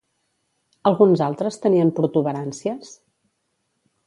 [0.91, 2.95] Alguns altres tenien protuberàncies?